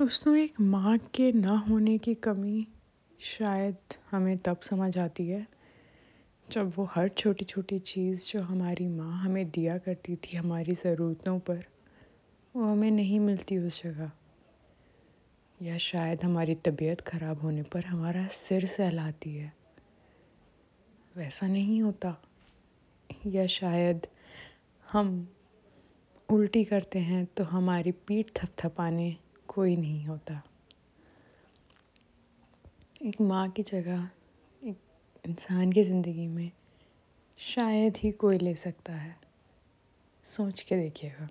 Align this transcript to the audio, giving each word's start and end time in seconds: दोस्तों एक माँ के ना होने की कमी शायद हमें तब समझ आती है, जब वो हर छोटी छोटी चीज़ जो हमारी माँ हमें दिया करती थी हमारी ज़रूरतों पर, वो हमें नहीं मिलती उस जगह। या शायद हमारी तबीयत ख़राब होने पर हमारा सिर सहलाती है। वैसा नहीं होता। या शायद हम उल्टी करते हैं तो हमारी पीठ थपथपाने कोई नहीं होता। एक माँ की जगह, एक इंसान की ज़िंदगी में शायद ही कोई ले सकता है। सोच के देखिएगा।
दोस्तों 0.00 0.36
एक 0.36 0.60
माँ 0.60 0.98
के 0.98 1.32
ना 1.32 1.56
होने 1.58 1.98
की 1.98 2.14
कमी 2.14 2.68
शायद 3.20 3.76
हमें 4.10 4.38
तब 4.38 4.60
समझ 4.60 4.98
आती 4.98 5.28
है, 5.28 5.46
जब 6.52 6.72
वो 6.76 6.84
हर 6.84 7.08
छोटी 7.08 7.44
छोटी 7.44 7.78
चीज़ 7.78 8.32
जो 8.32 8.40
हमारी 8.42 8.88
माँ 8.88 9.22
हमें 9.22 9.50
दिया 9.50 9.78
करती 9.78 10.16
थी 10.16 10.36
हमारी 10.36 10.74
ज़रूरतों 10.74 11.38
पर, 11.38 11.64
वो 12.56 12.64
हमें 12.64 12.90
नहीं 12.90 13.20
मिलती 13.20 13.58
उस 13.58 13.82
जगह। 13.82 14.10
या 15.62 15.78
शायद 15.78 16.22
हमारी 16.22 16.54
तबीयत 16.54 17.00
ख़राब 17.00 17.40
होने 17.40 17.62
पर 17.62 17.84
हमारा 17.84 18.26
सिर 18.26 18.66
सहलाती 18.66 19.34
है। 19.34 19.52
वैसा 21.16 21.46
नहीं 21.46 21.82
होता। 21.82 22.22
या 23.26 23.46
शायद 23.46 24.06
हम 24.92 25.28
उल्टी 26.30 26.64
करते 26.64 26.98
हैं 26.98 27.26
तो 27.26 27.44
हमारी 27.44 27.92
पीठ 27.92 28.26
थपथपाने 28.36 29.16
कोई 29.54 29.76
नहीं 29.76 30.06
होता। 30.06 30.42
एक 33.02 33.20
माँ 33.20 33.48
की 33.50 33.62
जगह, 33.62 34.08
एक 34.66 34.76
इंसान 35.24 35.72
की 35.72 35.82
ज़िंदगी 35.82 36.26
में 36.26 36.50
शायद 37.38 37.96
ही 37.96 38.10
कोई 38.10 38.38
ले 38.38 38.54
सकता 38.54 38.92
है। 38.92 39.16
सोच 40.24 40.62
के 40.62 40.76
देखिएगा। 40.76 41.28